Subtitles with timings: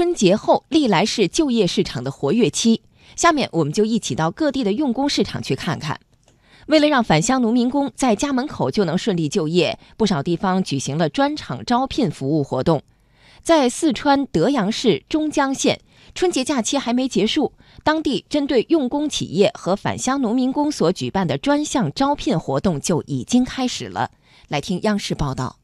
[0.00, 2.80] 春节后历来是就业市场的活跃期，
[3.16, 6.00] 下面我们就一起到各地的用工市场去看看。
[6.68, 12.82] 为了让返乡农民工在家门口就能顺利就业，不少地方举行了专场招聘服务活动。
[13.42, 15.78] 在四川德阳市中江县，
[16.14, 17.52] 春节假期还没结束，
[17.84, 24.10] 当地针对用工企业和返乡农民工所举办的专项招聘活动就已经开始了。
[24.48, 25.59] 来听央视报道。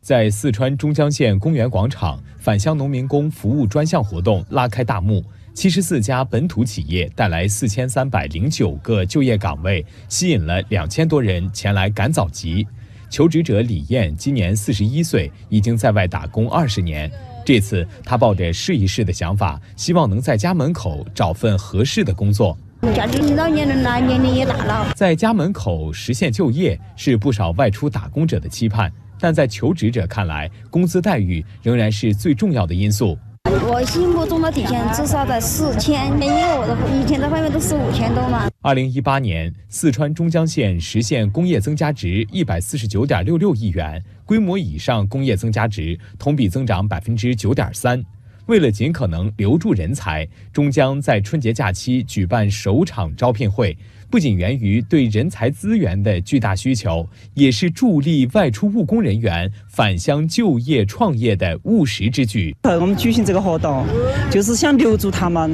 [0.00, 5.22] 在四川中江县公园广场，返乡农民工服务专项活动拉开大幕。
[5.52, 12.66] 七十四家本土企业带来四千三百零九个就业岗位，吸引了两千多人前来赶早集。
[13.10, 17.10] 求职者李艳今年四十一岁，已经在外打工二十年。
[17.44, 22.56] 这次她抱着试一试的想法，希望能在家门口找份合适的工作。
[22.94, 33.18] 家里老年人了，年龄也大了，在家门口实现就业是不少外出打工者的期盼，但在求职者看来，工资待遇仍然是最重要的因素。
[33.44, 38.48] 我心目中的底线至少在四千，因为我的以前在外面都是五千多嘛。
[38.62, 48.02] 二零一八年，四川中江县实现工业增加值一百四十九点六六亿元，规模以上工业增加值同比增长百分之九点三。
[48.46, 53.76] 为了尽可能留住人才，中江在春节假期举办首场招聘会，
[54.10, 62.56] 不仅源于对人才资源的巨大需求，也是助力外出务工人员返乡就业创业的务实之举。
[62.62, 63.86] 我们举行这个活动，
[64.30, 65.52] 就是想留住他们，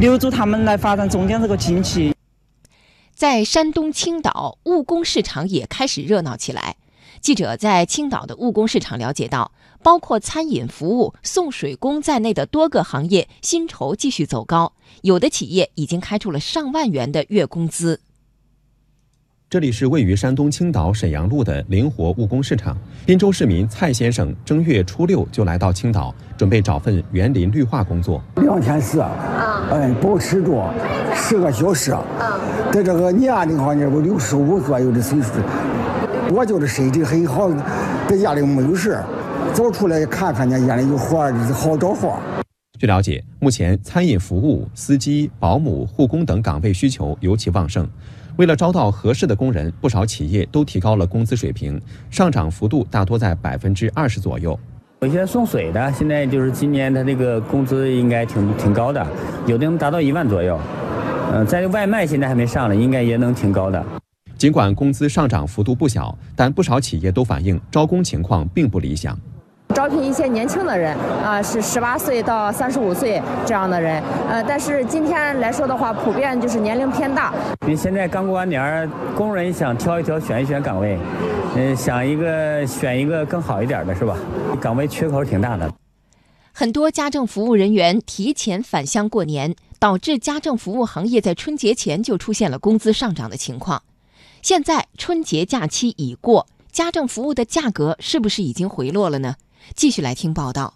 [0.00, 2.12] 留住他们来发展中江这个经济。
[3.14, 6.76] 在山东青岛，务工市场也开始热闹起来。
[7.22, 9.52] 记者在青岛的务工市场了解到，
[9.86, 18.00] 包括餐饮服务、送水工在内的多个行业薪酬继续走高，有的企业已经开出了上万元的月工资。
[19.48, 22.76] 这里是位于山东青岛沈阳路的灵活务工市场。
[23.06, 28.20] 滨州市民蔡先生正月初六就来到青岛，准备找份园林绿化工作。
[28.42, 29.00] 两天四，
[29.70, 30.60] 嗯，保持住
[31.14, 31.96] 十个小时。
[32.72, 35.30] 在这个年龄上呢，我六十五左右的岁数。
[36.34, 37.48] 我就是身体很好，
[38.08, 39.00] 在家里没有事，
[39.54, 42.18] 早出来看看呢，眼里有活儿，好找活。
[42.78, 47.88] 据了解，目前餐饮服务、司机、保姆、护工等岗位需求尤其旺盛。
[48.36, 51.80] 为了招到合适的工人，不少企业都提高了工资水平，
[52.10, 54.58] 上涨幅度大多在百分之二十左右。
[55.00, 59.06] 有些送水的，现在就是今年他这个工资应该挺挺高的，
[59.46, 60.60] 有的能达到一万左右。
[61.32, 63.82] 嗯，在外卖现在还没上来，应该也能挺高的。
[64.36, 69.18] 尽管工资上涨幅度不小，但不少企业都反映招工情况并不理想。
[69.76, 77.30] 招聘一些年轻的人啊，是十八岁到三十五岁这样的人，呃，但是今天来说的话，普遍就是年龄偏大。
[77.66, 80.98] 你现在刚过完年，工人想挑一挑、选一选岗位，
[81.56, 84.16] 嗯，想一个选一个更好一点的是吧？
[84.58, 85.70] 岗位缺口挺大的。
[86.54, 93.82] 很多家政服务人员提前返乡过年，导致家政服务行业在春节前就出现了工资上涨的情况。
[94.40, 99.34] 现在春节假期已过，家政服务的价格是不是已经回落了呢？
[99.74, 100.74] 继续来听报道。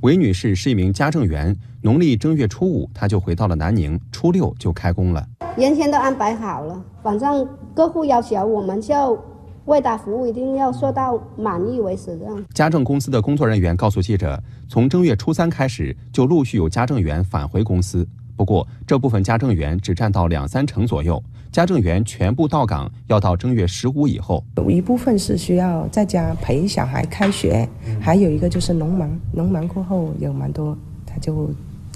[0.00, 5.26] 韦女士是一名家政员，农历正月初五她就回到了南宁，初六就开工了。
[5.56, 9.18] 原先都安排好了，反正客户要求我们就
[9.66, 12.18] 为他服务，一定要做到满意为止。
[12.18, 12.44] 这样。
[12.52, 18.06] 家政公司的工作人员告诉记者，从正月初三开始，就陆续有家政员返回公司。
[18.36, 21.22] 不过，这部分家政员只占到两三成左右，
[21.52, 24.44] 家政员全部到岗要到正月十五以后。
[24.56, 27.68] 有一部分是需要在家陪小孩开学，
[28.00, 31.48] 还有一个就是农忙，农忙过后有蛮多他就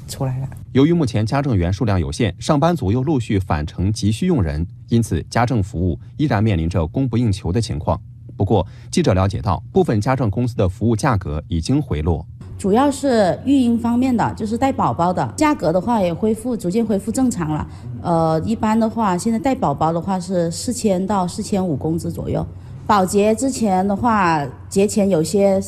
[0.07, 0.49] 出来了。
[0.73, 8.01] 由于目前家政员数量有限，上班族又陆续返程急需用人，因此家政服务依然面临着供不应求的情况。
[8.37, 12.25] 不过，记者了解到，部分家政公司的服务价格已经回落。
[12.59, 17.67] 主要是育婴方面的，就是带宝宝的，价格的话也恢复逐渐恢复正常了。
[18.03, 22.45] 呃，一般的话，现在带宝宝的话是四千到四千五工资左右。
[22.85, 25.63] 保洁之前的话，节前有些，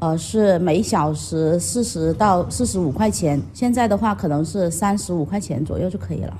[0.00, 6.34] 呃，是每小时四十到四十五块钱，现在的话可能是三十五块钱左右就可以了。